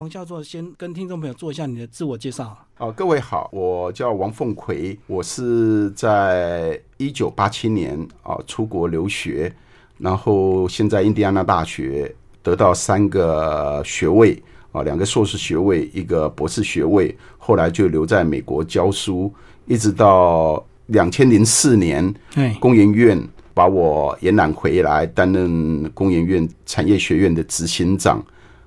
[0.00, 2.54] 王教授先跟听众朋友做一下你的自我介绍。
[2.76, 9.50] 哦，各位好，我叫王凤奎，我是在一九八七年啊出国留学，
[9.96, 14.38] 然后现在印第安纳大学得到三个学位
[14.70, 19.32] 啊，两个硕士学位，一个博士学位，后来就留在美国教书，
[19.64, 22.14] 一直到两千零四年，
[22.60, 23.18] 工研院
[23.54, 28.22] 把我延揽回来担任工研院产业学院的执行长。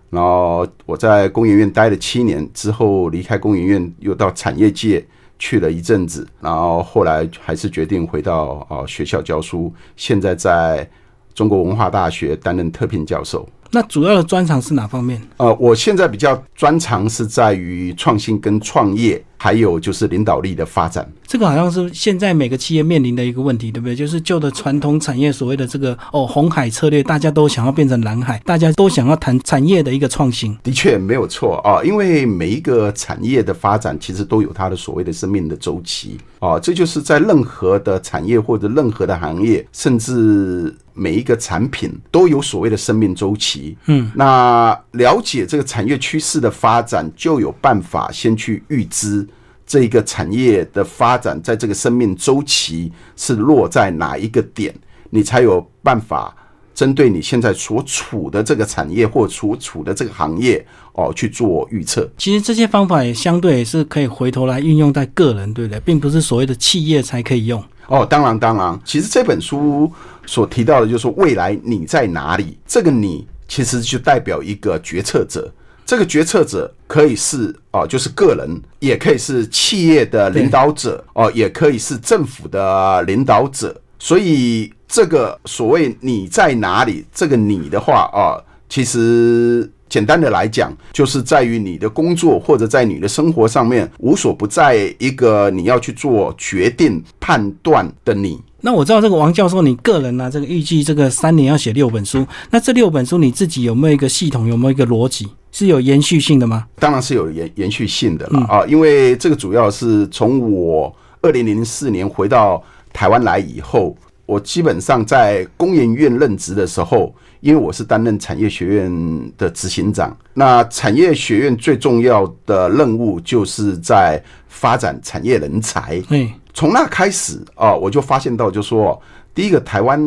[0.09, 5.05] 然后我在工研院待了七年之后，离开工研院，又到产业界
[5.37, 10.89] 去了一阵子，然后后来还是决定回到啊学校教书，现在在
[11.33, 13.47] 中国文化大学担任特聘教授。
[13.71, 15.21] 那主要的专长是哪方面？
[15.37, 19.23] 呃，我现在比较专长是在于创新跟创业。
[19.41, 23.95] 还有就是领导力的发展，这个好像是现在每个企业面临的一个问题，对不对？
[23.95, 30.53] 就是旧的传统产业所谓的这个哦红海策略，大家都想要变成蓝海，大家都想要谈产业的一个创新。
[30.61, 43.58] 的确没有错啊，因为每一个产业的发展其实都有它的所谓的生命的周期啊，这就是在任何的产业或者任何的行业，甚至每一个产品都有所谓的生命周期。
[43.85, 49.27] 嗯，那了解这个产业趋势的发展，就有办法先去预知。
[49.65, 54.73] 这一个产业的发展，在这个生命周期是落在哪一个点，
[55.11, 56.35] 你才有办法
[56.73, 62.09] 针对你现在所处的这个产业或所处的这个行业哦去做预测。
[62.17, 65.79] 其实这些方法也相对也是可以回头来运用在个人，对不对？
[65.81, 67.63] 并不是所谓的企业才可以用。
[67.89, 69.91] 哦，当然当然，其实这本书
[70.25, 75.51] 所提到的就是未来你在哪里，这个你其实就代表一个决策者。
[75.85, 83.75] 这个决策者可以是哦，就是个人，也可以是企业的领导者哦，也可以是政府的领导者。
[83.97, 88.37] 所以，这个所谓你在哪里，这个你的话啊，
[88.69, 98.39] 其实简单的来讲，就是在于你的工作或者在你的生活上面，无所不在一个你要去做决定判断的你。
[98.61, 105.27] 那我知道这个王教授，你个人呢，这个预计这个三年要写六本书，那这六本书你自己有没有一个系统，有没有一个逻辑？
[105.51, 106.67] 是有延续性的吗？
[106.75, 108.63] 当然是有延延续性的了啊！
[108.67, 125.99] 因为这个主要是从我二零零四年回到台湾来以后，我基本上在工研院任职的时候，因为我是担任产业学院的执行长，那产业学院最重要的任务就是在发展产业人才。
[126.09, 129.01] 嗯，从那开始啊，我就发现到，就说
[129.33, 129.97] 第一个，台湾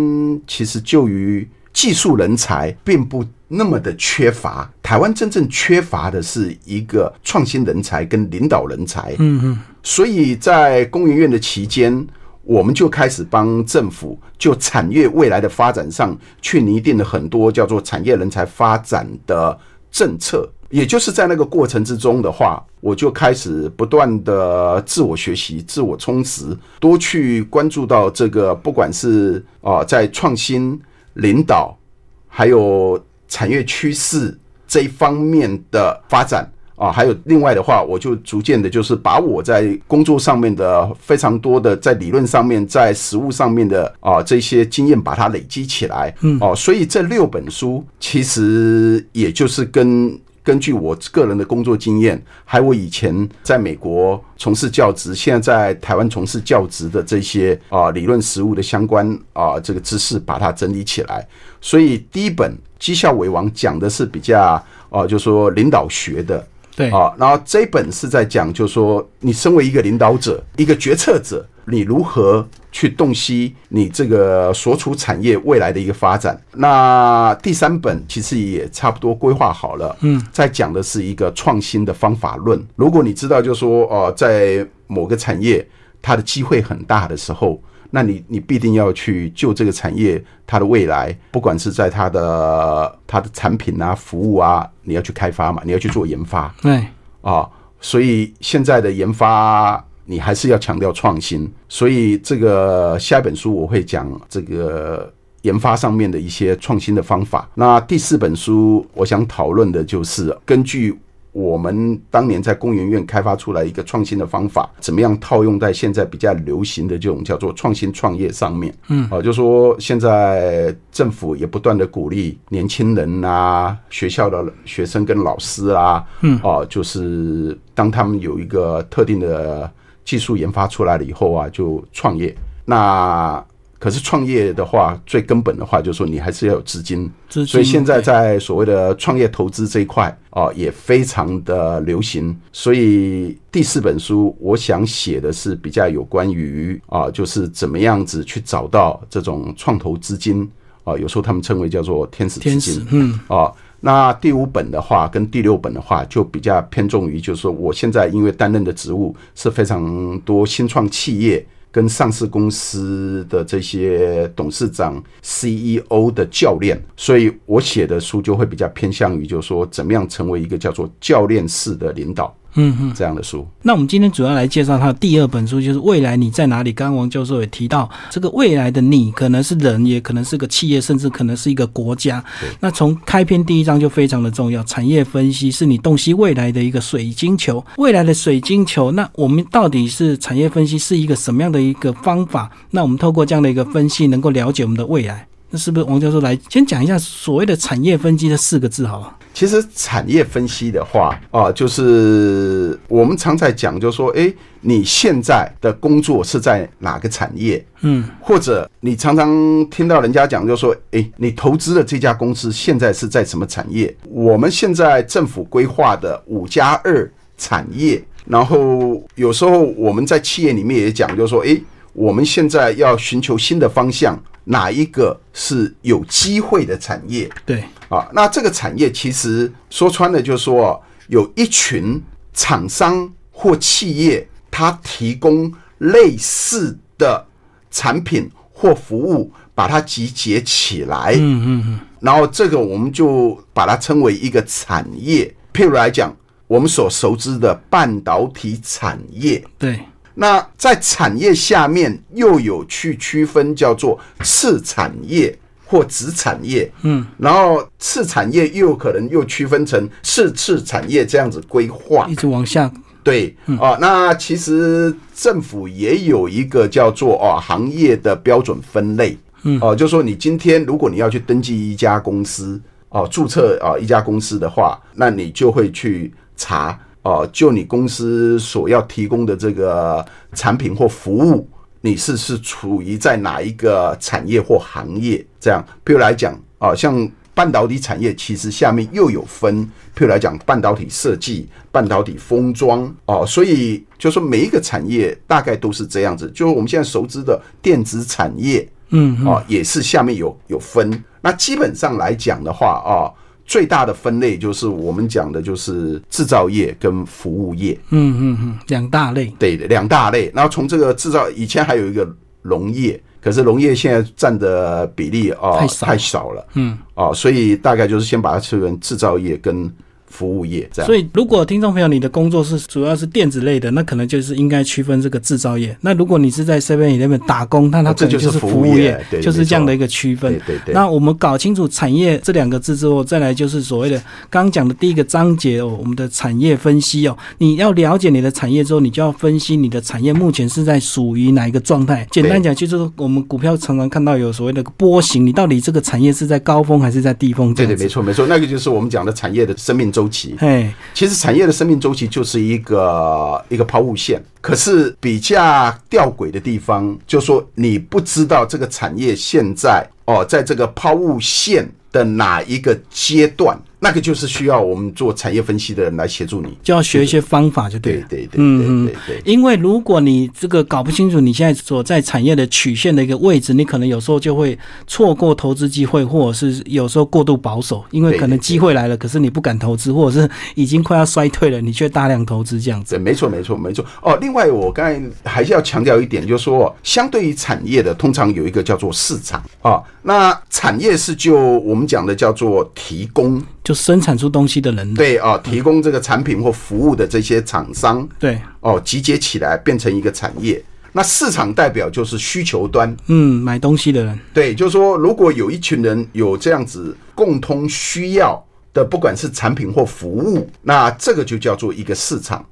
[0.46, 3.24] 其实就于技术人才并不。
[3.48, 9.14] 那么的缺乏，台湾真正缺乏的是一个创新人才跟领导人才。
[9.18, 12.06] 嗯嗯，所以在工研院的期间，
[12.44, 19.58] 我们就开始帮政府就产业未来的发展上去拟定了很多叫做产业人才发展的
[19.90, 20.46] 政策。
[20.72, 30.80] 也就是在那个过程之中的话，我就开始不断的自我学习、自我充实，多去关注到这个，不管是啊在创新
[31.14, 31.78] 领导，
[32.26, 33.00] 还有。
[33.28, 34.38] 产业趋势
[34.68, 36.46] 这一方面的发展
[36.76, 46.14] 啊，还有另外的话，我就逐渐的，就是把我在工作上面的非常多的在理论上面、在实务上面的啊这些经验，把它累积起来。
[46.20, 50.20] 嗯，哦，所以这六本书其实也就是跟。
[50.44, 61.26] 根据我个人的工作经验，还有我以前在美国从事教职，现在在台湾从事教职的这些啊理论实务的相关啊这个知识，把它整理起来。
[61.60, 67.14] 所以第一本《绩效为王》讲的是比较啊，就说领导学的，对啊。
[67.16, 71.46] 然后这一本是在讲，就说你身为一个领导者，一个决策者。
[71.66, 76.40] 你如何去洞悉你这个所处产业未来的一个发展？
[76.54, 82.60] 那第三本其实也差不多规划好了，嗯，在讲的是一个创新的方法论。
[82.74, 85.64] 如果你知道，就说哦，在某个产业
[86.00, 96.84] 它的机会很大的时候，那你你必定要去就这个产业它的未来，不管是在它的它的产品啊、服务啊，你要去开发嘛，你要去做研发，对
[97.20, 97.48] 啊，
[97.80, 99.84] 所以现在的研发。
[100.04, 105.12] 你还是要强调创新，所以这个下一本书我会讲这个
[105.42, 107.48] 研发上面的一些创新的方法。
[107.54, 110.98] 那第四本书我想讨论的就是根据。
[111.34, 118.70] 我们当年在工研院开发出来一个创新的方法，怎么样套用在现在比较流行的这种叫做创新创业上面？
[118.88, 129.72] 嗯，啊，就说现在政府也不断的鼓励年轻人啊，学校的学生跟老师啊，嗯，啊，就是当他们有一个特定的
[130.04, 132.34] 技术研发出来了以后啊，就创业。
[132.64, 133.44] 那
[133.78, 137.10] 可是创业的话，最根本的话就是说，你还是要有资金。
[137.28, 142.36] 资金所以现在在所谓的创业投资这一块啊，也非常的流行。
[142.52, 150.48] 所以第四本书，我想写的是比较有关于啊，就是怎么样子去找到这种创投资金
[150.84, 153.52] 啊，有时候他们称为叫做天使资天金使，嗯，啊。
[153.84, 172.92] 那第五本的话，跟第六本的话，就比较偏重于，就是说，我现在因为担任的职务是非常多新创企业跟上市公司的这些董事长、CEO 的教练，所以我写的书就会比较偏向于，就是说，怎么样成为一个叫做教练式的领导，嗯嗯。
[172.94, 173.46] 这样的书。
[173.62, 176.72] 那我们今天主要来介绍他的第二本书，就是《未来你在哪里》。
[176.74, 182.22] 刚刚王教授也提到，这个未来的你可能是人，也可能是个企业，甚至可能是一个国家。
[182.60, 187.64] 那从开篇第一章就非常的重要，产业分析是你洞悉未来的一个水晶球。
[187.76, 192.50] 未来的水晶球，那我们到底是产业分析是一个什么样的一个方法？
[192.70, 195.26] 那我们透过这样的一个分析，能够了解我们的未来。
[195.52, 199.16] 那是不是王教授来先讲一下所谓的产业分析这四个字好了？
[199.34, 207.62] 其实产业分析的话啊，就是我们常在讲，就是说，诶，你现在的工作是在哪个产业？
[207.82, 209.30] 嗯，或者你常常
[209.68, 213.94] 听到人家讲，就说，诶，你投资的这家公司现在是在什么产业？
[214.08, 221.62] 我们现在政府规划的五加二产业，然后有时候我们在企业里面也讲，就是说，诶，
[221.92, 227.30] 我们现在要寻求新的方向，哪一个是有机会的产业？
[227.46, 232.02] 对，啊，那这个产业其实说穿了，就是说哦有一群
[232.32, 237.26] 厂商或企业，它提供类似的
[237.70, 245.34] 产品或服务，把它集结起来，嗯嗯嗯，然后这个我们就把它称为一个产业。
[245.52, 246.14] 譬如来讲，
[246.46, 249.80] 我们所熟知的半导体产业，对，
[250.14, 262.06] 那在产业下面又有去区分叫做次产业或子产业，嗯，然后次产业又有可能又区分成次次产业这样子规划。
[262.08, 262.70] 一，直往下，
[263.02, 272.60] 对啊、那其实政府也有一个叫做哦行业的标准分类，嗯，哦、就说你今天如果你要去登记一家公司，
[272.90, 280.04] 哦、注册啊、一家公司的话，那你就会去查哦、就你公司所要提供的这个
[280.34, 281.48] 产品或服务，
[281.80, 285.24] 你是是处于在哪一个产业或行业？
[285.40, 289.64] 这样，譬如来讲啊、像半导体产业其实下面又有分，
[289.96, 296.30] 譬如来讲半导体设计、半导体封装哦，所以就说每一个产业大概都是这样子。
[296.30, 301.02] 就是我们现在熟知的电子产业，嗯嗯哦，也是下面有有分。
[301.20, 303.10] 那基本上来讲的话啊、
[303.44, 309.32] 最大的分类就是我们讲的就是制造业跟服务业，嗯嗯嗯，两大类。
[309.38, 310.30] 对，两大类。
[310.34, 312.08] 然后从这个制造，以前还有一个
[312.42, 319.70] 农业，可是农业现在占的比例啊、太少太少了，嗯，哦，所以大概就是先把它称为制造业跟
[320.12, 320.86] 服务业这样。
[320.86, 325.74] 所以，如果听众朋友你的工作是主要是电子类的，那可能就是应该区分这个制造业。
[325.80, 330.56] 那如果你是在 Seven Eleven 打工，那它哦这就是服务业就是这样的一个区分对。
[330.56, 333.96] 对对，那我们搞清楚产业这两个字之后，再来就是所谓的
[334.28, 337.16] 刚刚讲的第一个章节哦，我们的产业分析哦。
[337.38, 342.06] 你要了解你的产业之后，你就要分析你的产业目前是在属于哪一个状态。
[342.10, 347.54] 简单讲，就是我们股票常常看到有所谓的波形，你到底这个产业是在高峰还是在低峰？
[347.54, 347.92] 对对，没错。
[347.92, 350.36] 错没错，那个就是我们讲的产业的生命周期。
[350.40, 366.56] 哎，其实产业的生命周期就是一个一个抛物线，可是比较吊诡的地方，就说你不知道这个产业现在哦，在这个抛物线的哪一个阶段，那个就是需要我们做产业分析的人来协助你。
[366.62, 368.06] 就要学一些方法，就对了。
[368.08, 369.32] 对对对嗯对对对。
[369.32, 382.94] 因为如果你这个搞不清楚你现在所在产业的曲线的一个位置，你可能有时候就会错过投资机会，或者是有时候过度保守，因为可能对机会来了，可是你不敢投资，或者是已经快要衰退了，你却大量投资这样子。
[382.94, 383.84] 对，没错，没错，没错。
[384.00, 389.82] 哦，另外我刚才还是要强调一点，就是说，相对于产业的，通常有一个叫做市场啊。
[390.02, 400.62] 那产业是就我们讲的叫做提供，就生产出东西的人，对哦，提供这个产品或服务的这些厂商对，哦，集结起来变成一个产业。
[400.94, 412.44] 那市场代表就是需求端，嗯，买东西的人，对，就是说，如果有一群人有这样子共通需要的，不管是产品或服务，那这个就叫做一个市场。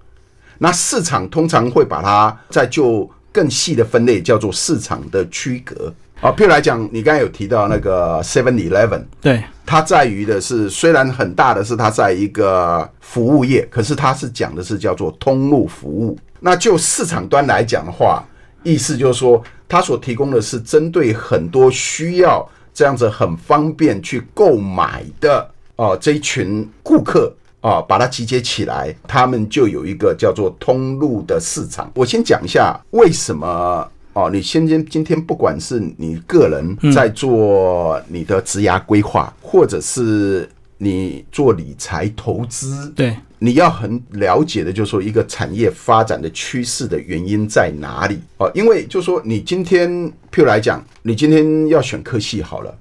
[0.57, 6.31] 那市场通常会把它再就更细的分类，叫做市场的区隔啊。
[6.33, 16.19] 譬如来讲，你刚才有提到那个 Seven Eleven，对，它在于的是，虽然很大的是它在一个服务业，可是它是讲的是叫做通路服务。
[16.41, 18.25] 那就市场端来讲的话，
[18.63, 31.91] 意思就是说，它所提供的是针对很多需要这样子很方便去购买的哦、这一群顾客啊、把它集结起来，他们就有一个叫做通路的市场。
[31.95, 33.91] 我先讲一下为什么。
[34.13, 40.49] 哦，你先今今天不管是你个人在做你的职涯规划，或者是
[40.79, 48.19] 你做理财投资，对，你要很了解的，就是说一个产业发展的趋势的原因在哪里。
[48.39, 48.51] 哦？
[48.55, 49.89] 因为就是说你今天，
[50.33, 52.75] 譬如来讲，你今天要选科系好了，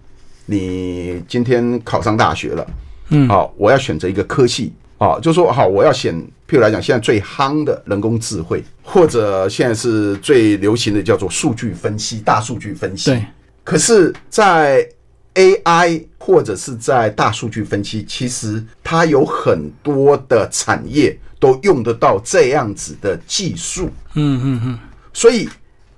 [0.47, 2.67] 你今天考上大学了，
[3.09, 6.13] 嗯，好、我要选择一个科系，哦，就说好，我要选，
[6.47, 13.25] 譬如来讲，现在最夯的人工智慧，或者现在是最流行的叫做数据分析、大数据分析，对，
[13.63, 14.85] 可是，在
[15.35, 23.89] AI 或者是在大数据分析，其实它有很多的产业都用得到这样子的技术。
[24.15, 24.79] 嗯嗯嗯，
[25.13, 25.47] 所以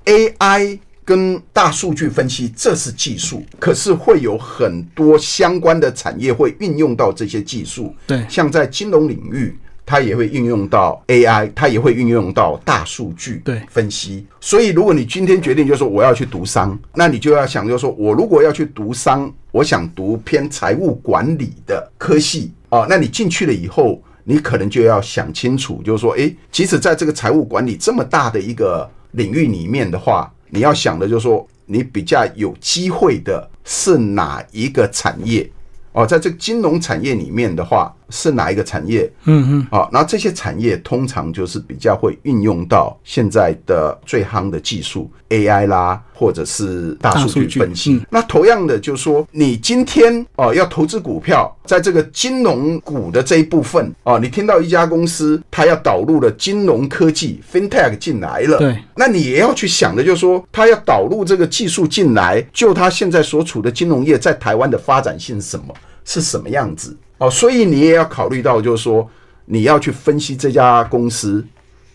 [0.06, 7.94] AI 跟大数据分析这是技术，可是会有很多相关的产业会运用到这些技术。
[8.08, 14.26] 对像在金融领域，它也会运用到 AI，它也会运用到大数据对分析。
[14.40, 24.02] 所以，如果你今天决定就是说我要去读商，那你就要想就是说我如果要去读商，我想读偏财务管理的科系啊，那你进去了以后。
[24.24, 35.50] 你可能就要想清楚，就是说，诶，即使在这个财务管理这么大的一个领域里面的话，你要想的就是说，你比较有机会的是哪一个产业？
[35.94, 39.12] 哦，在这个金融产业里面的话，是哪一个产业？
[39.26, 48.00] 嗯嗯，哦，那这些产业通常就是比较会运用到现在的最夯的技术 AI 啦，或者是大数据分析。
[48.10, 65.74] 那同样的，就是说，你今天哦要投资股票，在这个金融股的这一部分哦，你听到一家公司它要导入了金融科技 FinTech 进来了，对，那你也要去想的，就是说，它要导入这个技术进来，就它现在所处的金融业在台湾的发展性是什么，
[66.04, 69.10] 是什么样子哦，所以你也要考虑到，就是说，
[69.46, 71.44] 你要去分析这家公司。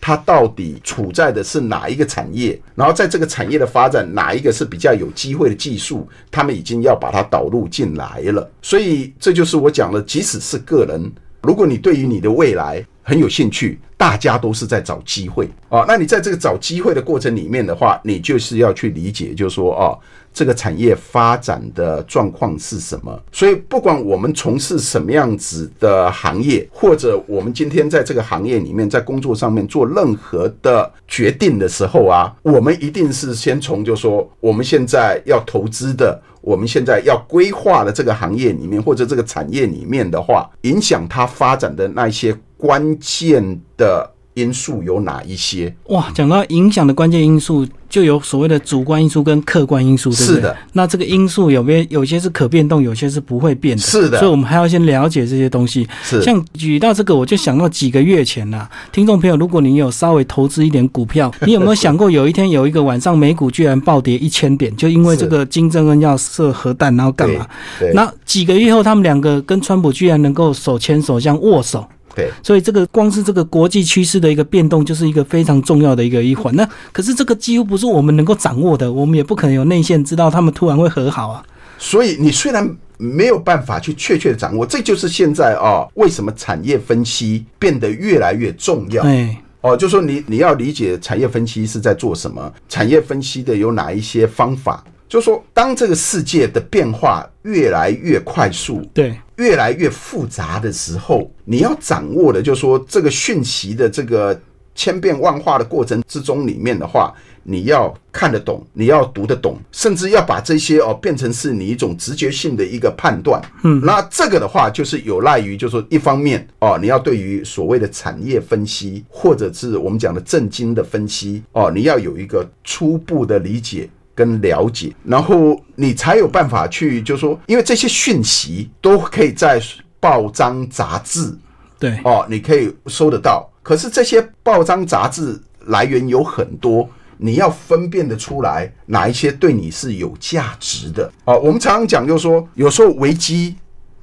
[0.06, 2.56] 它到底处在的是哪一个产业？
[2.76, 6.08] 然后在这个产业的发展，哪一个是比较有机会的技术？
[6.30, 8.48] 他们已经要把它导入进来了。
[8.62, 11.10] 所以这就是我讲的，即使是个人，
[11.42, 15.84] 如果你对于你的未来很有兴趣，大家都是在找机会啊。
[15.86, 19.96] 那你在这个找机会的过程里面的话，你就是要去理解，就是说哦，
[20.34, 23.22] 这个产业发展的状况是什么。
[23.30, 36.20] 所以不管我们从事什么样子的行业，或者我们今天在这个行业里面，在工作上面做任何的决定的时候啊，我们一定是先从就是说我们现在要投资的。
[36.42, 45.74] 我们现在要规划的这个行业里面，或者这个产业里面的话，影响它发展的那些关键的因素有哪一些？
[45.88, 50.34] 哇，讲到影响的关键因素，就有所谓的主观因素跟客观因素，对不对？
[50.34, 50.56] 是的。
[50.74, 53.82] 那这个因素有没有有些是可变动，有些是不会变的。
[53.82, 55.88] 是的所以我们还要先了解这些东西。
[56.02, 67.46] 是像举到这个，我就想到几个月前呐、听众朋友，如果你有稍微投资一点股票， 你有没有想过有一天有一个晚上美股居然暴跌一千点，就因为这个金正恩要射核弹，然后干嘛？
[67.78, 71.86] 对那几个月后，他们两个跟川普居然能够手牵手这样握手。
[72.16, 76.52] 对，所以这个光是这个国际趋势的一个变动，就是一个非常重要的一个一环。
[76.56, 81.44] 那可是这个几乎不是我们能够掌握的，我们也不可能有内线知道他们突然会和好啊。
[81.78, 89.02] 所以你虽然没有办法去确切的掌握，这就是现在啊，为什么产业分析变得越来越重要。
[89.02, 94.82] 哎，哦，就说你你要理解产业分析是在做什么，产业分析的有哪一些方法。
[95.08, 104.38] 就说当这个世界的变化越来越快速，对，越来越复杂的时候，你要掌握的，就是说这个讯息的这个
[104.74, 113.40] 千变万化的过程之中里面的话，你要看得懂，你要读得懂，甚至要把这些哦变成是你一种直觉性的一个判断。
[113.62, 123.88] 嗯，那这个的话就是有赖于，就是说一方面哦，你要对于所谓的产业分析，或者是我们讲的正经的分析哦，你要有一个初步的理解。
[124.16, 129.62] 跟了解，然后你才有办法去，就是说，因为这些讯息都可以在
[130.00, 131.36] 报章杂志
[131.78, 133.48] 对，哦，你可以收得到。
[133.62, 141.38] 可是这些报章杂志来源有很多，你要分辨得出来哪一些对你是有价值的哦。
[141.38, 143.56] 我们常常讲，就是说，有时候危机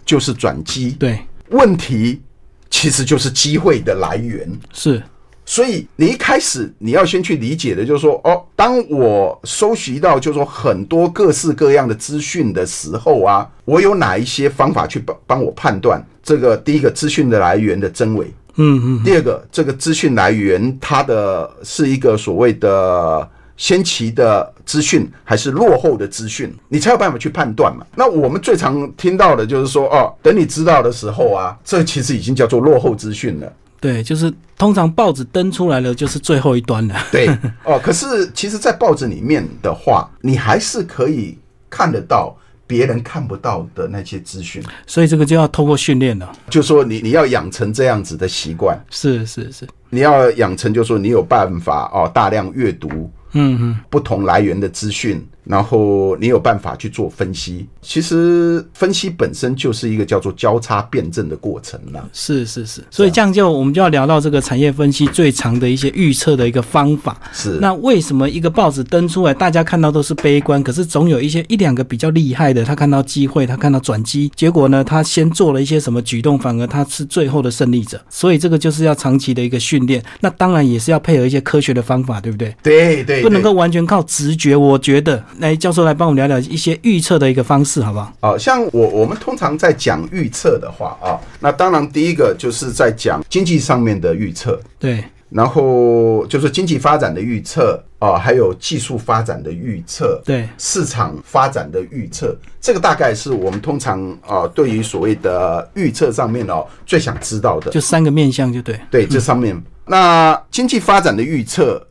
[0.06, 2.22] 就是转机，对，问题
[2.70, 4.48] 其实就是机会的来源。
[4.74, 5.02] 是，
[5.46, 27.86] 所以你一开始你要先去理解的，就是说，哦，当我收集到就是说很多各式各样的资讯的时候啊，我有哪一些方法去帮帮我判断这个第一个资讯的来源的真伪，嗯嗯，第二个这个资讯来源它的是一个所谓的先期的资讯还是落后的资讯，你才有办法去判断嘛。
[27.96, 33.54] 那我们最常听到的就是说，哦，等你知道的时候啊，这其实已经叫做落后资讯了。
[33.84, 36.96] 对，就是通常报纸登出来了，就是最后一端了。
[37.12, 37.28] 对，
[37.66, 41.38] 哦，可是其实，在报纸里面的话，你还是可以
[41.70, 42.34] 看得到
[42.66, 44.64] 别人看不到的那些资讯。
[44.88, 46.32] 所以这个就要透过训练了。
[46.50, 55.22] 就说你你要养成这样子的习惯，是是是，你要养成，就说你有办法哦，大量阅读，嗯嗯，不同来源的资讯。
[55.44, 62.10] 然后你有办法去做分析，其实分析本身就是一个叫做交叉辩证的过程了。
[62.14, 67.20] 是是是，所以这样就我们就要聊到这个产业分析最长的一些预测的一个方法。
[67.34, 78.02] 是，那为什么一个报纸登出来，大家看到都是悲观，可是总有一些一两个比较厉害的，他看到机会，他看到转机，结果呢，他先做了一些什么举动，反而他是最后的胜利者。
[78.10, 82.56] 所以这个就是要长期的一个训练，那当然也是要配合一些科学的方法，对不对？
[82.64, 84.56] 对对，不能够完全靠直觉。
[84.56, 85.22] 我觉得。
[85.40, 88.14] 来，教授来帮我们聊聊一些预测的一个方式，好不好？
[88.22, 109.60] 哦，像我我们通常在讲预测的话啊，那当然第一个就是在讲经济上面的预测，对，然后就是经济发展的预测啊，还有技术发展的预测，对，市场发展的预测，这个大概是我们通常啊对于所谓的预测上面哦最想知道的，就三个面向，就对，对，这上面。
[109.86, 111.86] 那经济发展的预测。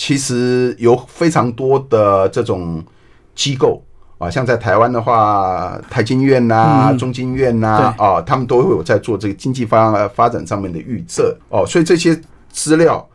[0.00, 2.82] 其实有非常多的这种
[3.34, 3.84] 机构
[4.16, 12.18] 啊，像在台湾的话，台经院呐、中经院呐，啊，他们都会有在做这个经济发发展上面的预测哦，所以这些
[12.50, 13.06] 资料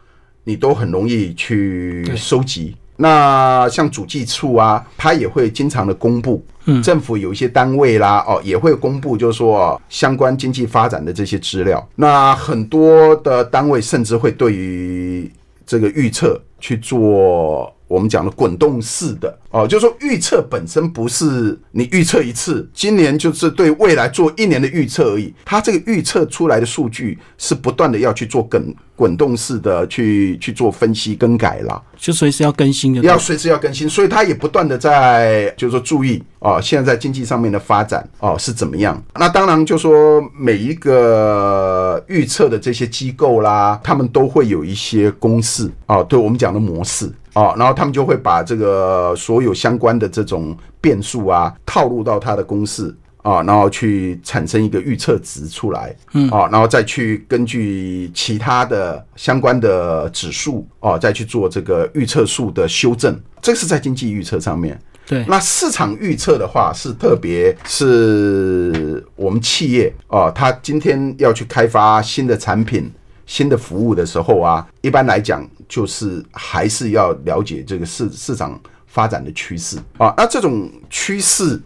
[0.44, 2.78] 你都很容易去收集。
[2.98, 6.46] 那像主计处啊，它也会经常的公布，
[6.84, 11.84] 政府有一些单位啦，哦，也会公布，就是说相关经济发展的这些资料。
[11.96, 15.32] 那很多的单位甚至会对于
[15.66, 25.34] 这个预测去做我们讲的滚动式的哦，就是说预测本身不是你预测一次，今年就是对未来做一年的预测而已。
[25.46, 39.02] 它这个预测出来的数据是不断的要去做滚滚动式的去去做分析更改啦，就随时要更新的，要随时要更新，所以它也不断的在就是说注意哦，现在在经济上面的发展哦是怎么样？
[39.14, 47.12] 那当然就说每一个预测的这些机构啦，他们都会有一些公式啊，对我们讲的模式。
[47.34, 63.20] 哦，然后他们就会把这个所有相关的这种变数啊套入到他的公式啊，然后去产生一个预测值出来，嗯，啊，然后再去根据其他的相关的指数哦，再去做这个预测数的修正。
[63.42, 64.80] 这是在经济预测上面。
[65.06, 72.90] 对，那市场预测的话，是特别是我们企业啊，他今天要去开发新的产品。
[73.26, 80.14] 新的服务的时候啊，一般来讲就是还是要了解这个市市场发展的趋势啊。
[80.16, 81.60] 那这种趋势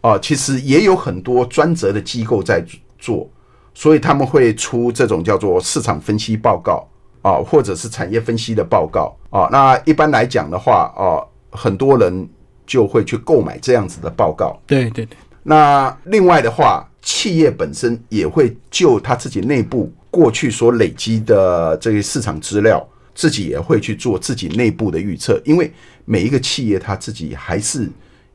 [0.00, 2.64] 啊，其实也有很多专责的机构在
[2.98, 3.28] 做，
[3.74, 6.86] 所以他们会出这种叫做市场分析报告
[7.20, 9.48] 啊，或者是产业分析的报告啊。
[9.50, 11.18] 那一般来讲的话啊，
[11.50, 12.28] 很多人
[12.64, 14.56] 就会去购买这样子的报告。
[14.66, 15.18] 对对对。
[15.42, 19.92] 那另外的话，企业本身也会就他自己内部。
[20.12, 25.72] 过去所累积的这些市场资料，自己也会去做自己内部的预测，因为
[26.04, 27.88] 每一个企业它自己还是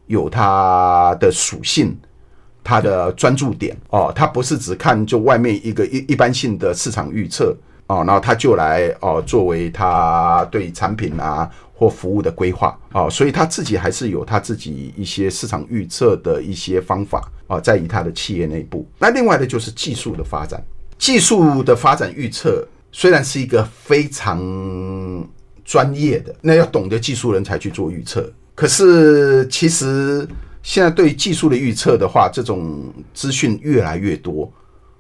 [0.08, 1.96] 有它的属性，
[2.64, 18.84] 它的专注点哦，它不是只看就外面一个一一般性的市场预测哦，然后它就来哦作为它对产品啊或服务的规划哦，所以他自己还是有他自己一些市场预测的一些方法啊，在于他的企业内部。
[18.98, 20.60] 那另外的就是技术的发展。
[20.98, 24.38] 技术的发展预测虽然是一个非常
[25.64, 28.32] 专业的，那要懂得技术人才去做预测。
[28.56, 30.28] 可是其实
[30.64, 34.52] 现在对技术的预测的话，这种资讯越来越多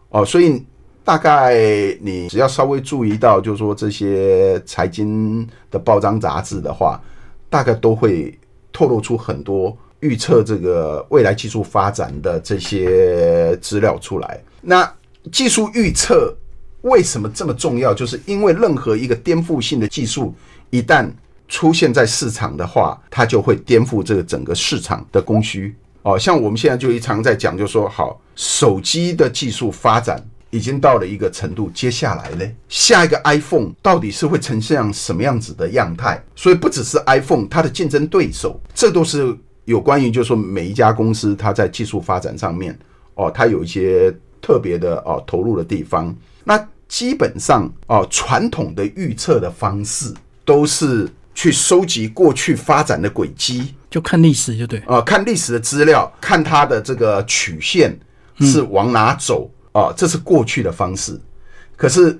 [0.09, 0.63] 哦，所以
[1.03, 1.55] 大概
[1.99, 7.01] 你只要稍微注意到，就是说这些财经的报章杂志的话，
[7.49, 8.37] 大概都会
[8.71, 14.39] 透露出很多预测这个未来技术发展的这些资料出来。
[14.61, 14.89] 那
[15.31, 16.35] 技术预测
[16.81, 17.93] 为什么这么重要？
[17.93, 20.33] 就是因为任何一个颠覆性的技术
[20.69, 21.09] 一旦
[21.47, 25.75] 出现在市场的话，它就会颠覆这个整个市场的供需。
[26.03, 36.23] 哦，像我们现在就一常在讲，就说好，手机的技术发展已经到了一个程度，接下来呢，下一个 iPhone 到底是会呈现什么样子的样态？
[36.35, 39.35] 所以不只是 iPhone，它的竞争对手，这都是
[39.65, 42.77] 有关于，就是说每一家公司它在技术发展上面，
[43.15, 44.15] 哦，它有一些。
[44.47, 46.57] 特别的哦，投入的地方，那
[46.87, 50.13] 基本上哦，传统的预测的方式
[50.45, 51.05] 都是
[51.35, 54.79] 去收集过去发展的轨迹，就看历史就对。
[54.87, 57.93] 啊，看历史的资料，看它的这个曲线
[58.39, 61.19] 是往哪走啊，这是过去的方式。
[61.75, 62.17] 可是，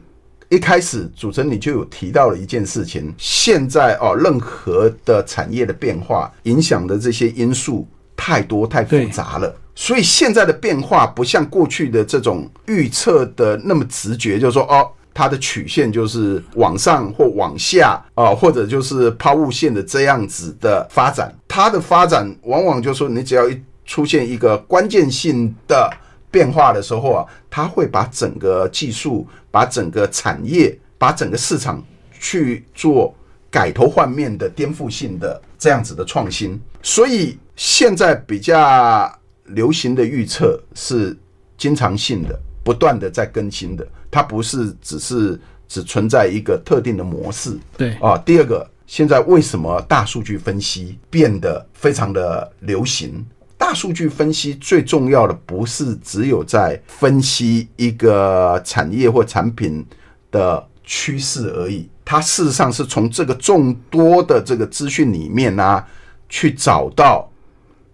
[0.50, 7.88] 一开始主持人你就有提到了一件事情，现在哦，任何的产业的变化影响的这些因素
[8.18, 14.90] 太多太复杂了，所以现在的变化不像过去的这种预测的那么直觉，就是说哦。
[15.20, 21.36] 它的曲线就是往上或往下啊，或者就是抛物线的这样子的发展。
[21.48, 25.90] 它的发展往往就是说，你只要一出现一个关键性的
[26.30, 31.84] 变化的时候啊，它会把整个技术、把整个产业、把整个市场
[32.20, 33.12] 去做
[33.50, 36.62] 改头换面的颠覆性的这样子的创新。
[36.84, 39.12] 所以现在比较
[39.48, 41.18] 流行的预测是
[41.58, 42.40] 经常性的。
[42.64, 47.58] 不断的在更新的，它不是只是只存在一个特定的模式。
[47.78, 53.26] 对啊，第二个，现在为什么大数据分析变得非常的流行？
[53.58, 59.86] 大数据分析最重要的不是只有在分析一个产业或产品
[60.30, 65.82] 的趋势而已，它事实上是从这个众多的这个资讯里面呢，
[66.28, 67.32] 去找到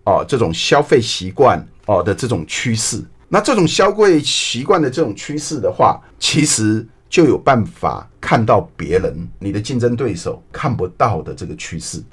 [0.05, 3.03] 哦这种消费习惯哦的这种趋势。
[3.29, 12.03] 那这种消费习惯的这种趋势的话，其实就有办法看到别人你的竞争对手看不到的这个趋势。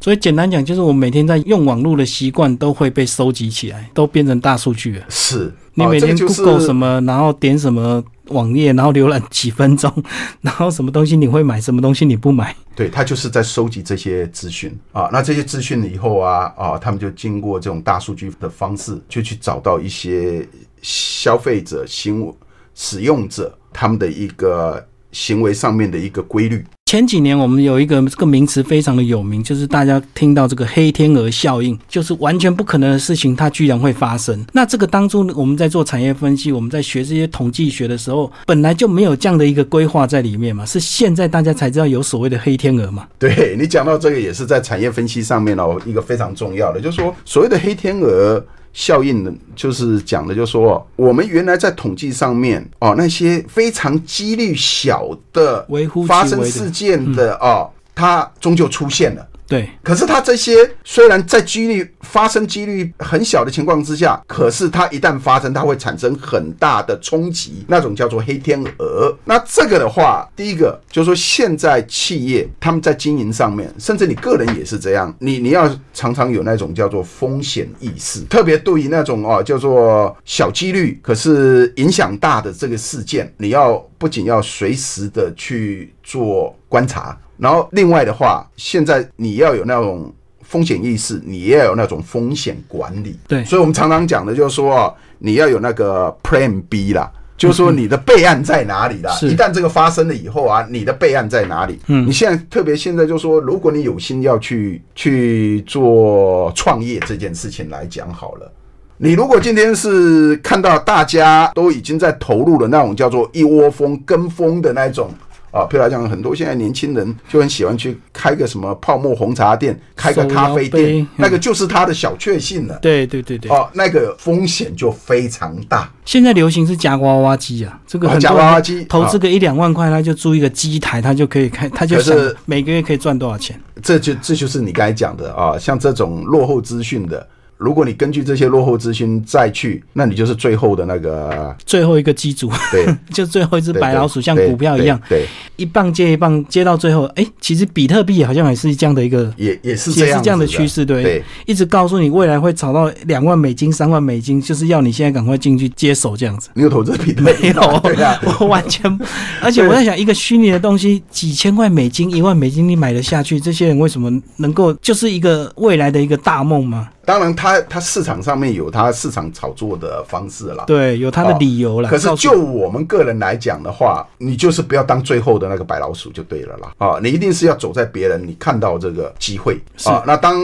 [0.00, 5.04] 所以简单讲，就是我每天在用网络的习惯都会被收集起来，都变成大数据了。
[5.08, 8.04] 是你每天 Google 什么，然后点什么。
[8.28, 9.92] 网页，然后浏览几分钟，
[10.42, 12.54] 然后什么东西你会买，什么东西你不买？
[12.74, 15.08] 对他就是在收集这些资讯啊。
[15.12, 20.46] 那这些资讯以后啊啊，他们就经过这种大数据的方式，就去找到一些
[20.80, 22.34] 消费者行
[22.74, 26.64] 使用者他们的一个行为上面的一个规律。
[26.86, 34.42] 前几年我们有一个这个名词非常的有名，就是大家听到这个黑天鹅效应，就是完全不可能的事情，它居然会发生。
[34.54, 43.06] 那这个当初我们在做产业分析，我们在学这些统计学的时候，本来就没有这样的一个规划在里面嘛，是现在大家才知道有所谓的黑天鹅嘛？
[43.18, 48.42] 对你讲到这个，也是在产业分析上面哦，一个非常重要的，就是说所谓的黑天鹅。
[48.72, 55.66] 效应呢，就是讲的，就是说，我们原来在统计上面哦，那些非常几率小的
[56.06, 59.26] 发生事件的哦，它终究出现了。
[59.48, 69.16] 对，可是它这些虽然在几率发生几率很小的情况之下，可是它一旦发生，它会产生很大的冲击，那种叫做黑天鹅。
[69.24, 87.18] 那这个的话，第一个就是说，现在企业他们在经营上面，甚至你个人也是这样，你你要常常有那种叫做风险意识，特别对于那种哦叫做小几率可是影响大的这个事件，你要不仅要随时的去做观察。
[87.38, 93.16] 然后，另外的话，现在你要有那种风险意识，你也要有那种风险管理。
[93.28, 99.16] 对，所以我们常常讲的就是说，你要有那个 Plan B 啦，就是说你的备案在哪里啦？
[99.22, 101.78] 一旦这个发生了以后啊，你的备案在哪里？
[101.86, 108.50] 嗯，你现在特别现在就说，如果你有心要去去做创业这件事情来讲好了，
[108.96, 115.08] 你如果今天是看到大家都已经在投入了那种叫做一窝蜂跟风的那种。
[115.50, 122.78] 啊，譬如来讲，很多现在年轻人就很喜欢去开个什么泡沫红茶店，开个咖啡店，那个就是他的小确幸了。
[122.82, 123.50] 对对对对。
[123.50, 125.90] 哦，那个风险就非常大。
[126.04, 133.58] 现在流行是夹娃娃机啊，这个夹娃娃机，投资个一两万块，他就租一个机台，他就可以开，他就是每个月可以赚多少钱？
[133.82, 137.26] 这就这就是你刚才讲的啊，像这种落后资讯的。
[137.58, 156.50] 如果你根据这些落后资讯再去，那你就是最后的那个最后一个机组，对， 就最后一只白老鼠，像股票一样，对，一棒接一棒，接到最后，哎，其实比特币好像也是这样的一个，也也是也是这样的趋势，对，一直告诉你未来会炒到两万美金、三万美金，就是要你现在赶快进去接手这样子。
[156.54, 157.42] 你有投资比特币？
[157.42, 157.82] 没有，
[158.38, 158.98] 我完全，
[159.42, 163.40] 而且我在想，一个虚拟的东西，几千块美金、一万美金，你买得下去？
[163.40, 166.88] 这些人为什么能够就是一个未来的一个大梦吗？
[167.08, 171.88] 当然，它它市场上面有它市场炒作的方式了，对，有它的理由了。
[171.88, 176.70] 可是就我们个人来讲的话，你就是不要当最后的那个白老鼠就对了啦。
[176.76, 180.04] 啊，你一定是要走在别人，你看到这个机会啊。
[180.06, 180.38] 那当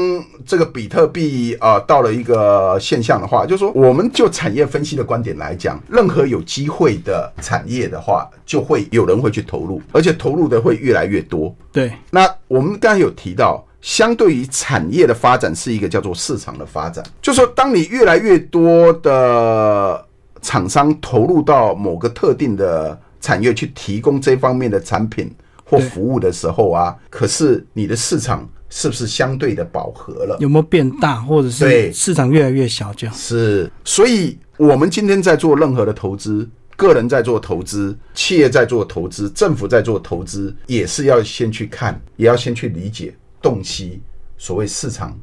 [0.47, 11.55] 这个比特币啊到了一个现象的话，就是说，我们就产业分析的观点来讲，任何有机会的产业的话，就会有人会去投入，而且投入的会越来越多。
[11.71, 13.63] 对，那我们刚才有提到。
[13.85, 17.05] 相对于产业的发展，是一个叫做市场的发展。
[17.21, 20.03] 就说，当你越来越多的
[20.41, 25.31] 厂商投入到某个特定的产业去提供这方面的产品
[25.67, 30.39] 或服务的时候啊，可是你的市场是不是相对的饱和了？
[30.41, 32.91] 有没有变大，或者是对市场越来越小？
[32.95, 44.01] 这样是，所以我们今天在做任何的投资，个人在做投资，企业在做投资，政府在做投资，也是要先去看，也要先去理解洞悉
[44.37, 45.15] 所谓市场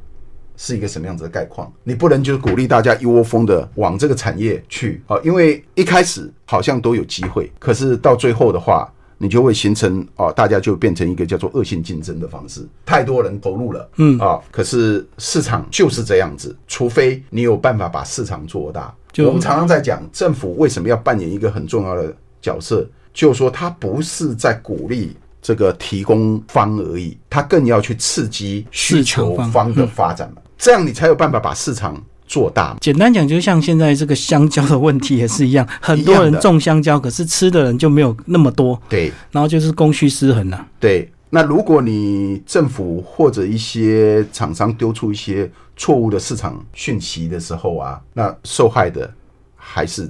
[0.56, 1.70] 是一个什么样子的概况。
[1.82, 8.88] 你不能就是鼓励大家一窝蜂的往这个产业去啊，因为一开始好像都有机会，可是到最后的话。
[9.18, 18.92] 你就会形成哦，大家就变成一个叫做恶性竞争的方式，太多人投入了，嗯啊，可是市场就是这样子，除非你有办法把市场做大。
[19.12, 32.76] 就我们常常在讲，政府为什么要扮演一个很重要的角色，就是说它不是在鼓励这个提供方而已，它更要去刺激需求方的发展嘛，这样你才有办法把市场做大。
[32.80, 49.12] 简单讲，就像现在这个香蕉的问题也是一样，很多人种香蕉，可是吃的人就没有那么多，对，然后就是供需失衡了、对，那如果你政府或者一些厂商丢出一些错误的市场讯息的时候啊，那受害的
[49.56, 50.08] 还是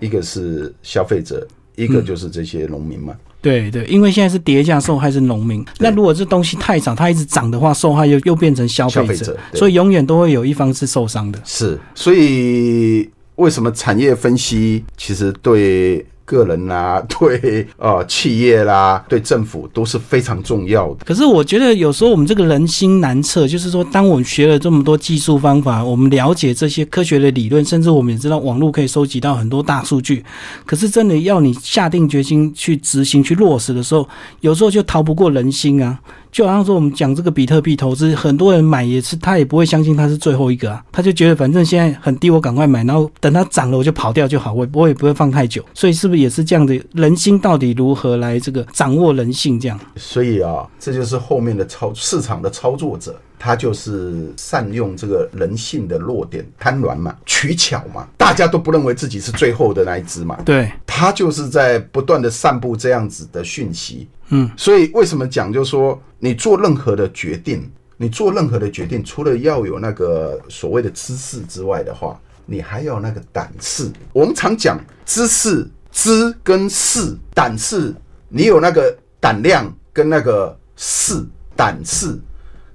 [0.00, 3.14] 一个是消费者，一个就是这些农民嘛。
[3.42, 11.38] 对对，因为现在是叠价受害是农民，那如果这东西太涨，它一直涨的话，受害又又变成消费者，消费者所以永远都会有一方是受伤的。
[11.44, 21.04] 是，所以为什么产业分析其实对个人啦、 对呃企业啦、对政府都是非常重要的。
[21.04, 30.24] 可是我觉得有时候我们这个人心难测，就是说，当我们学了这么多技术方法，我们了解这些科学的理论，甚至我们也知道网络可以收集到很多大数据，
[30.64, 34.08] 可是真的要你下定决心去执行、去落实的时候，
[34.40, 35.98] 有时候就逃不过人心啊。
[36.32, 45.62] 就好像说我们讲这个比特币投资，很多人买也是，他也不会相信它是最后一个啊，他就觉得反正现在很低，我赶快买，然后等它涨了我就跑掉就好，我 我也不会放太久。
[45.74, 46.82] 所以是不是也是这样的？
[46.94, 49.60] 人心到底如何来这个掌握人性？
[49.60, 53.14] 这样所以啊，这就是后面的操市场的操作者，
[53.44, 64.06] 他就是善用这个人性的弱点，贪婪嘛，取巧嘛，大家都不认为自己是最后的那一只嘛，对，他就是在不断的散布这样子的讯息。
[64.28, 73.90] 嗯，所以为什么讲，就是说你做任何的决定，你做任何的决定，除了要有那个所谓的知识之外的话，你还要那个胆识。
[74.12, 77.92] 我们常讲知识、知跟识，胆识，
[78.28, 81.26] 你有那个胆量跟那个识，
[81.56, 82.16] 胆识。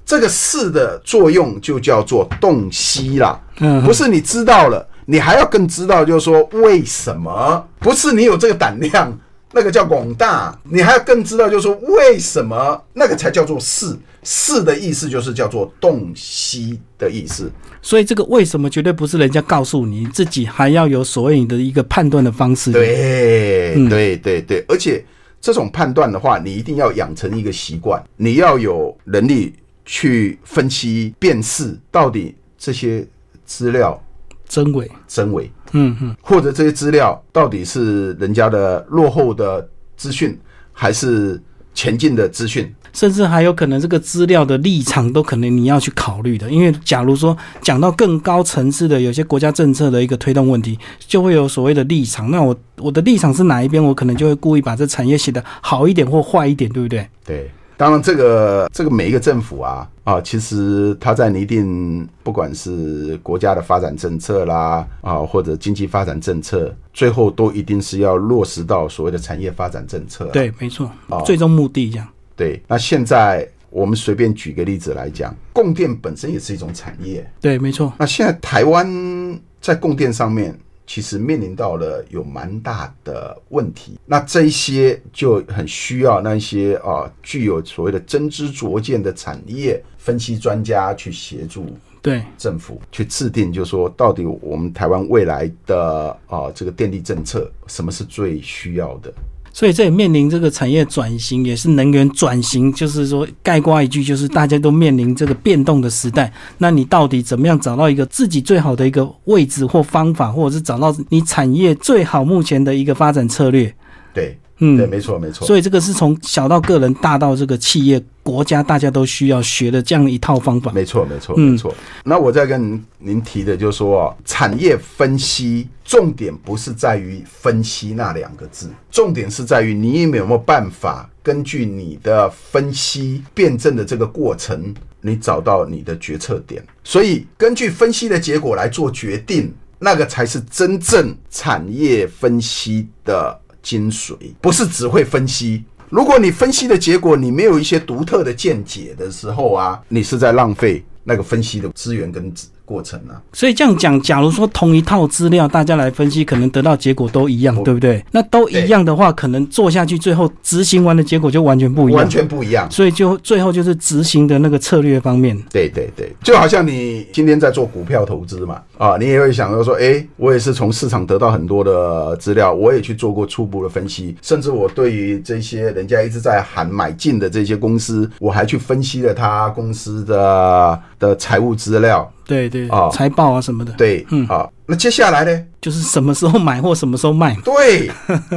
[0.08, 7.68] 这个四的作用就叫做洞悉啦，嗯不是你知道了，你还要更知道，就是说为什么？
[7.80, 9.16] 不是你有这个胆量，
[9.52, 14.00] 那个叫广大，你还要更知道，就是说为什么，那个才叫做四。
[14.24, 17.50] 四的意思就是叫做洞悉的意思。
[17.82, 25.06] 所以这个为什么绝对不是人家告诉你，自己还要有所谓你的一个判断的方式。，对，嗯对，对，对，而且
[25.40, 29.54] 这种判断的话，你一定要养成一个习惯，你要有能力
[29.88, 33.04] 去分析、辨识到底这些
[33.46, 34.00] 资料
[34.48, 40.38] 真伪，真伪，嗯嗯，或者这些资料到底是人家的落后的资讯，
[40.74, 41.42] 还是
[41.74, 42.72] 前进的资讯？
[42.94, 52.32] 甚至还有可能这个资料的立场都可能你要去考虑的，因为假如说讲到更高层次的有些国家政策的一个推动问题，就会有所谓的立场。
[52.32, 57.08] 那我我的立场是哪一边，我可能就会故意把这产业写得好一点或坏一点，对不对？
[57.24, 72.08] 对，当然这个这个每一个政府啊啊，其实它在拟定不管是国家的发展政策啦啊，或者经济发展政策，最后都一定是要落实到所谓的产业发展政策啊、对，没错啊，最终目的这样。
[72.36, 77.30] 对，那现在我们随便举个例子来讲，供电本身也是一种产业。
[77.40, 84.00] 对，没错，那现在台湾在供电上面，其实面临到了有蛮大的问题。
[84.06, 91.68] 那这一些就很需要那一些啊，具有所谓的真知灼见的产业分析专家去协助
[92.02, 99.14] 对，政府去制定，就是说到底我们台湾未来的啊这个电力政策，什么是最需要的？
[99.58, 106.32] 所以这也面临这个产业转型，也是能源转型，就是说概括一句，就是大家都面临这个变动的时代。
[106.60, 113.74] 那你到底怎么样找到一个自己最好的一个位置或方法，或者是找到你产业最好目前的一个发展策略？
[114.14, 115.46] 对，嗯对，没错，没错。
[115.46, 120.72] 所以这个是从小到个人，大到这个企业、国家，大家都需要学的这样一套方法。
[120.72, 121.74] 没错，没错，嗯没错。
[122.04, 136.64] 那我再跟您您提的就是说啊，产业分析重点不是在于分析那两个字，重点是在于你有没有办法根据你的分析辩证的这个过程，你找到你的决策点。
[136.84, 145.62] 所以根据分析的结果来做决定，那个才是真正产业分析的精髓，不是只会分析。
[145.90, 152.34] 如果你分析的结果你没有一些独特的见解的时候啊，你是在浪费那个分析的资源跟
[152.68, 153.16] 过程啊。
[153.32, 158.04] 所以这样讲，假如说同一套资料大家来分析，可能得到结果都一样，对不对？
[158.12, 162.70] 那都一样的话，可能做下去，最后执行完的结果就完全不一样，完全不一样。
[162.70, 165.38] 所以就最后就是执行的那个策略方面。
[165.50, 182.12] 对对对，就好像你今天在做股票投资嘛，啊，你也会想到说，哎，我也是从市场得到很多的资料，我也去做过初步的分析，甚至我对于这些人家一直在喊买进的这些公司，我还去分析了他公司的的财务资料。
[182.28, 183.72] 对对啊，财报啊什么的。
[183.74, 185.46] 对，嗯啊，那接下来呢？
[185.62, 187.36] 就是什么时候买或什么时候卖。
[187.44, 187.90] 对，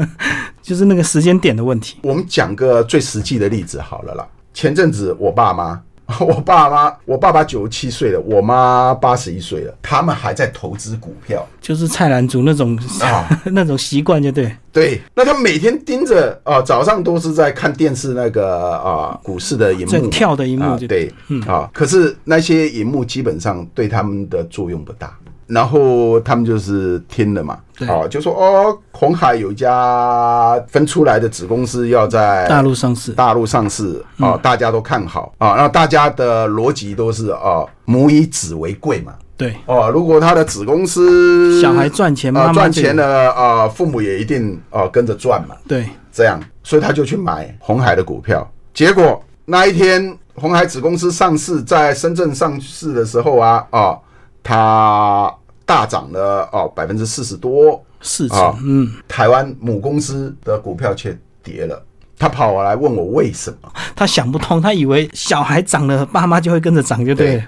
[0.63, 1.99] 就是那个时间点的问题。
[2.03, 4.27] 我们讲个最实际的例子好了啦。
[4.55, 5.81] 前阵子我爸妈。
[6.21, 15.01] 我爸妈，我爸爸九十七岁了，我妈八十一岁了，他们还在投资股票，就是菜篮族那种啊 那种习惯，就对对。
[15.15, 21.69] 那他每天盯着啊，早上都是在看电视那个啊股市的荧幕，跳的荧幕，对，嗯啊。
[21.73, 25.17] 可是那些荧幕基本上对他们的作用不大。
[25.51, 27.59] 然后他们就是听了嘛，
[27.89, 53.99] 哦，就说哦，红海有一家分出来的子公司要在大陆上市，大陆上市啊，大家都看好啊，然后大家的逻辑都是哦，母以子为贵嘛，对，哦，如果他的子公司小孩赚钱，妈妈赚钱了啊，父母也一定哦跟着赚嘛，对，这样，所以他就去买红海的股票，结果那一天红海子公司上市在深圳上市的时候啊，啊，
[54.45, 55.35] 他。
[55.71, 58.59] 大涨了哦，百分之四十多，四啊。
[58.65, 61.81] 嗯，台湾母公司的股票却跌了。
[62.19, 63.73] 他跑来问我为什么？
[63.95, 67.45] 他想不通，他以为小孩涨了，爸妈就会跟着涨，就对了。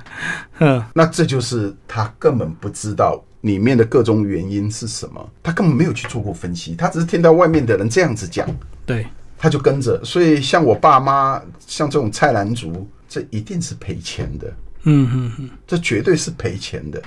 [0.60, 8.48] 嗯，那这就是他根本不知道里面的各种原因是什么，他根本没有去做过分析，他只是听到外面的人这样子讲，
[8.86, 9.04] 对，
[9.36, 10.00] 他就跟着。
[10.04, 14.46] 所以像我爸妈，像这种菜篮族，这一定是赔钱的。
[14.84, 17.02] 嗯嗯嗯，这绝对是赔钱的。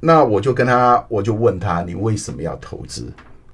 [0.00, 3.06] 那我就跟他，我就问他，你为什么要投资？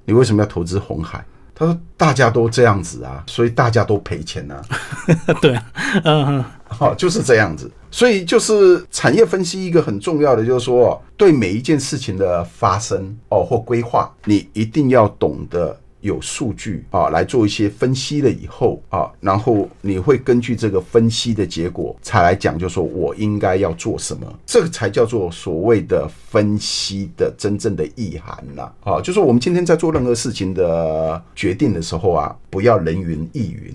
[0.04, 1.24] 你为什么要投资红海？
[1.54, 4.62] 他说大家都这样子啊，所以大家都赔钱啊。
[5.40, 5.58] 对，
[6.04, 7.70] 嗯，好，就是这样子。
[7.90, 15.76] 所以就是产业分析一个很重要的，就是说对每一件事情的发生哦或规划，你一定要懂得。
[16.06, 29.00] 有数据啊，来做一些分析了以后啊，然后你会根据这个分析的结果，才来讲，就说我应该要做什么，这个才叫做所谓的分析的真正的意涵了啊。
[29.00, 33.74] 就是我们今天在做任何事情的决定的时候啊，不要人云亦云。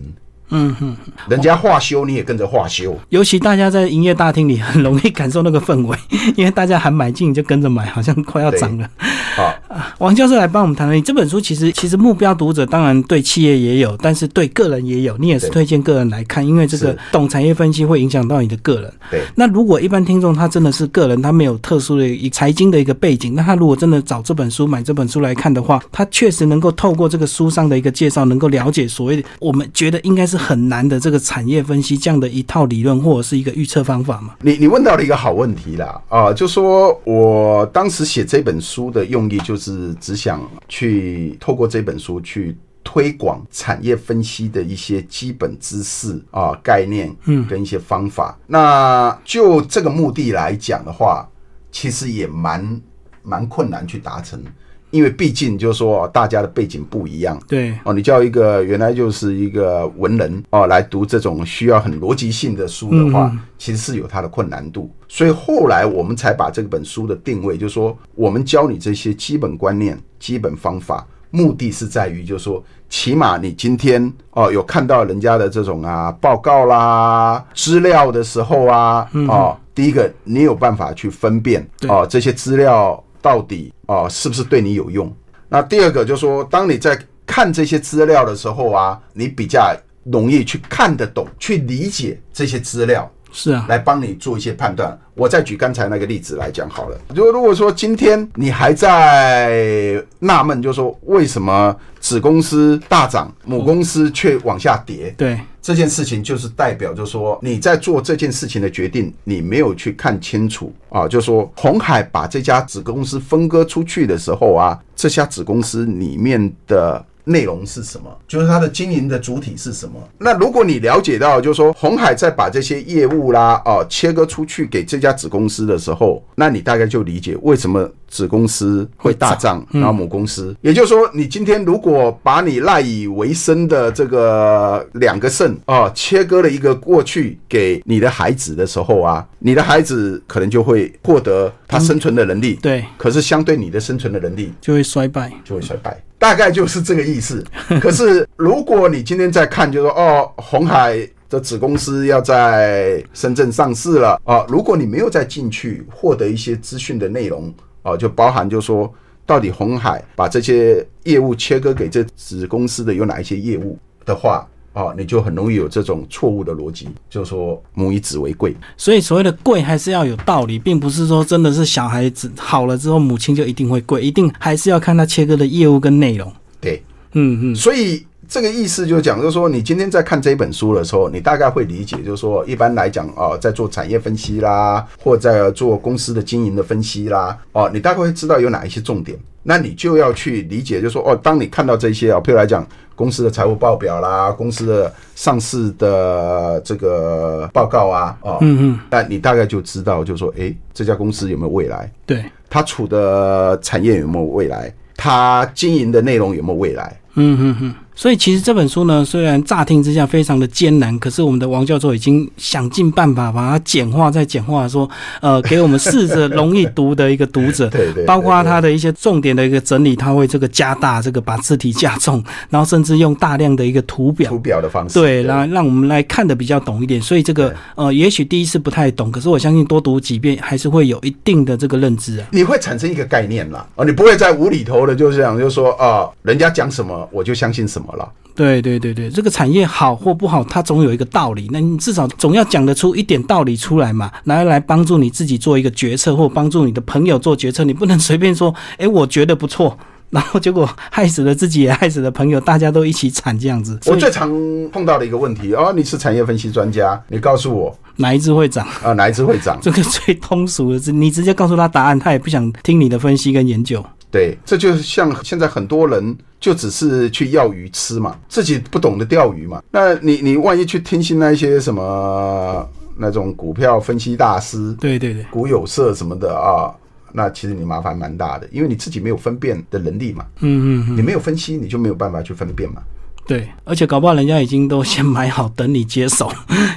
[0.51, 0.95] 嗯哼，
[1.29, 2.97] 人家化修，你也跟着化修。
[3.09, 5.97] 尤其大家在营业大厅里，很容易感受那个氛围，
[6.35, 8.87] 因为大家喊买进，就跟着买，好像快要涨了。
[9.35, 9.55] 好，
[9.99, 15.17] 王教授来帮我们谈谈，你这本书其实其实目标读者当然对企业也有，但是对个人也有。
[15.17, 18.93] 你也是推荐个人来看，因为这个懂产业分析会影响到你的个人。
[19.09, 19.21] 对。
[19.35, 30.40] 那如果一般听众他真的是个人，他没有特殊的一财经的一个背景，那他如果真的找这本书买这本书来看的话，他确实能够透过这个书上的一个介绍，能够了解所谓我们觉得应该是。
[30.41, 34.35] 很难的这个产业分析这样的一套理论或者是一个预测方法吗？
[34.41, 48.37] 你你问到了一个好问题啦啊，就说我当时写这本书的用意就是只想去透过这本书去推广产业分析的一些基本知识啊概念，嗯，跟一些方法。
[48.47, 51.29] 那就这个目的来讲的话，
[51.71, 52.81] 其实也蛮
[53.21, 54.43] 蛮困难去达成。
[54.91, 64.91] 因为毕竟就是说，大家的背景不一样，对哦，你叫一个原来就是一个文人哦来读这种需要很逻辑性的书的话，其实是有它的困难度。
[65.07, 83.01] 所以后来我们才把这本书的定位，就是说，我们教你这些基本观念、基本方法，目的是在于，就是说，起码你今天哦有看到人家的这种啊报告啦、资料的时候啊，哦，第一个你有办法去分辨哦这些资料。
[83.21, 85.13] 到底啊，是不是对你有用？
[85.49, 94.97] 那第二个就是说，当你在看这些资料的时候啊，你比较容易去看得懂、去理解这些资料，是啊，来帮你做一些判断。
[95.13, 96.97] 我再举刚才那个例子来讲好了。
[97.13, 105.13] 如果如果说今天你还在纳闷，就是说为什么子公司大涨，母公司却往下跌？
[105.17, 105.39] 对。
[105.61, 111.07] 这件事情就是代表，就是说你在做这件事情的决定，你没有去看清楚啊。
[111.07, 119.93] 就是说，红海把这家子公司分割出去的时候啊，这家子公司里面的内容是什么，就是它的经营的主体是什么。
[120.17, 145.31] 那如果你了解到，就是说红海在把这些业务啦，哦，切割出去给这家子公司的时候，那你大概就理解为什么子公司会大涨，然后母公司，也就是说，你今天如果把你赖以为生的这个两个肾啊，切割了一个过去给你的孩子的时候啊，你的孩子可能就会获得他生存的能力，对，可是相对你的生存的能力就会衰败。
[145.43, 147.43] 就会衰败，大概就是这个意思。
[147.81, 150.95] 可是如果你今天在看，就说哦，红海
[151.27, 157.51] 的子公司要在深圳上市了啊，如果你没有再进去获得一些资讯的内容
[157.81, 158.93] 啊，就包含就说
[159.25, 164.47] 到底红海把这些业务切割给这子公司的有哪一些业务的话。
[164.73, 176.31] 啊，你就很容易有这种错误的逻辑，就是说母以子为贵，所以所谓的贵还是要有道理，并不是说真的是小孩子好了之后母亲就一定会贵，一定还是要看他切割的业务跟内容。
[176.61, 176.81] 对，
[177.13, 192.65] 嗯嗯，所以这个意思就是讲，就是说你今天在看这本书的时候，你大概会理解，就是说一般来讲啊，在做产业分析啦，或在做公司的经营的分析啦，哦，你大概会知道有哪一些重点，那你就要去理解，就是说哦，当你看到这些啊，譬如来讲。
[192.93, 201.91] 公司的财务报表啦，公司的上市的这个报告啊，哦，嗯嗯，那你大概就知道，就是说，哎，这家公司有没有未来？
[202.05, 204.71] 对，它处的产业有没有未来？
[204.95, 206.95] 它经营的内容有没有未来？
[207.15, 207.75] 嗯嗯嗯。
[208.01, 214.89] 所以其实这本书呢，虽然乍听之下非常的艰难，可是我们的王教授已经想尽办法把它简化再简化，说
[215.21, 226.99] 呃，给我们试着容易读的一个读者， 对对，包括他的一些重点的一个整理，他会这个加大这个把字体加重，然后甚至用大量的一个图表图表的方式，对，让让我们来看的比较懂一点。
[226.99, 232.25] 所以这个呃，也许第一次不太懂，可是我相信多读几遍还是会有一定的这个认知啊。
[232.31, 238.11] 你会产生一个概念啦，哦，你不会再无厘头的，就是讲，就是说啊，人家讲什么我就相信什么了。
[238.33, 241.49] 对对对对，这个产业好或不好，它总有一个道理。
[241.51, 247.65] 那你至少总要讲得出一点道理出来嘛，来来帮助你自己做一个决策，或帮助你的朋友做决策。
[247.65, 249.77] 你不能随便说， 哎，我觉得不错，
[250.09, 253.77] 然后结果害死了自己，也害死了朋友，大家都一起惨这样子。
[253.85, 254.29] 我最常
[254.71, 258.93] 碰到的一个问题哦，你是产业分析专家，你告诉我哪一只会涨啊？
[258.95, 259.59] 哪一只会涨？
[259.61, 263.85] 这个最通俗的，你直接告诉他答案，他也不想听你的分析跟研究。
[264.11, 269.63] 对，这就是像现在很多人就只是去要鱼吃嘛，自己不懂得钓鱼嘛。
[269.71, 276.69] 那你你万一去听信那些什么那种股票分析大师，对对对，股有色什么的啊，
[277.13, 280.25] 那其实你麻烦蛮大的，因为你自己没有分辨的能力嘛。
[280.41, 282.81] 嗯嗯，你没有分析，你就没有办法去分辨嘛。
[283.27, 286.29] 对，而且搞不好人家已经都先买好等你接手，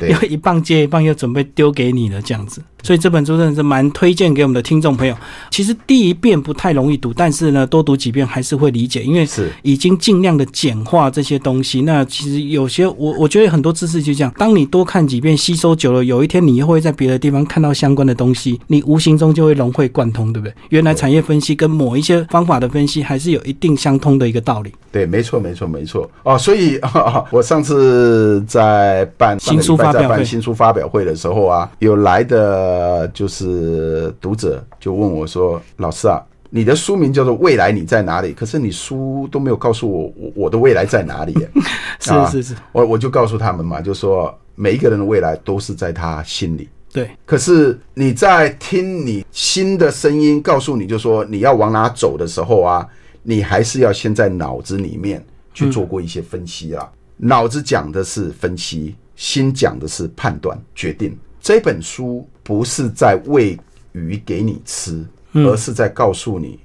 [0.02, 2.62] 因为 一棒接一棒又准备丢给你了这样子。
[2.84, 5.16] 所以这本书真的是蛮推荐给我们的听众朋友。
[5.50, 11.80] 其实第一遍不太容易读，但是呢，多读几遍还是会理解，因为是已经尽量的简化这些东西。
[11.80, 20.54] 那其实有些我我觉得很多知识就这样，当你多看几遍，吸收久了，有一天你又会在别的地方看到相关的东西，你无形中就会融会贯通，对不对？
[20.68, 24.70] 原来产业分析跟某一些方法的分析还是有一定相通的一个道理。
[24.92, 26.08] 对，没错，没错，没错。
[26.22, 26.78] 哦，所以
[27.32, 32.73] 我上次在办新书发表会，新书发表会的时候啊，有来的。
[32.74, 36.20] 呃，就是读者就问我说：“老师啊，
[36.50, 41.32] 你的书名叫做《未来你在哪里》，可是你书都没有告诉我我我的未来在哪里。
[42.00, 46.68] ”是是是，我我就告诉他们嘛，就说每一个人的未来都是在他心里。
[46.92, 52.86] 对，可是你在听你心的声音告诉你就说你要往哪走的时候啊，
[53.22, 56.90] 你还是要先在脑子里面去做过一些分析啦。
[57.16, 61.16] 脑子讲的是分析，心讲的是判断决定。
[61.44, 63.58] 这本书不是在喂
[63.92, 66.58] 鱼给你吃，而是在告诉你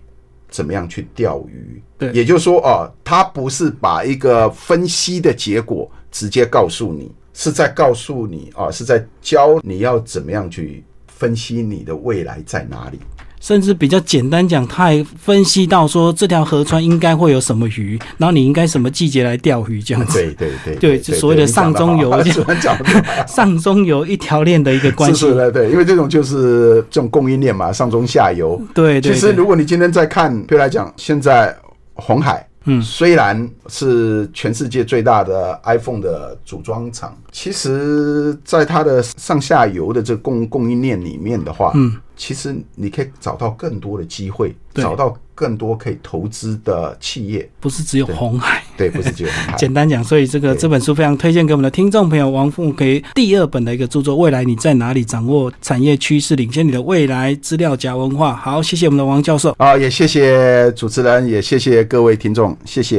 [0.49, 1.84] 怎么样去钓鱼。
[1.97, 13.01] 对，也就是说，啊，它不是把一个分析的结果直接告诉你，是在告诉你，啊，是在教你要怎么样去分析你的未来在哪里。
[13.39, 20.19] 甚至比较简单讲，他还分析到说这条河川应该会有什么鱼，然后你应该什么季节来钓鱼这样子。
[20.19, 22.11] 对对对，对，就所谓的上中游，
[23.27, 25.27] 上中游一条链的一个关系。
[25.27, 28.61] 是的，对，因为这种就是这种供应链嘛，上中下游。
[28.73, 29.13] 对对。
[29.13, 31.55] 其实如果你今天在看，比如来讲，现在
[31.93, 32.45] 红海。
[32.65, 49.55] 嗯，虽然是全世界最大的 iPhone 的组装厂，其实在它的上下游的这供供应链里面的话，嗯，其实你可以找到更多的机会，找到更多可以投资的企业，不是只有红海，对，不是只有红海。
[49.57, 55.01] 简单讲，所以这个这本书非常推荐给我们的听众朋友王富给第二本的一个著作《未来你在哪里？
[55.01, 58.34] 掌握产业趋势，领先你的未来资料夹文化》。
[58.36, 62.55] 好，谢谢我们的王教授啊，也谢谢主持人，也谢谢各位听众。
[62.65, 62.97] 谢谢。